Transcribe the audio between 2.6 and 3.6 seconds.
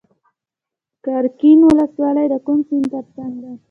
سیند تر څنګ ده؟